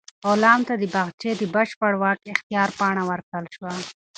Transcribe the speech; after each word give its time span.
غلام 0.27 0.61
ته 0.67 0.73
د 0.81 0.83
باغچې 0.93 1.31
د 1.37 1.43
بشپړ 1.55 1.91
واک 2.01 2.19
اختیار 2.33 2.69
پاڼه 2.77 3.03
ورکړل 3.09 3.45
شوه. 3.55 3.71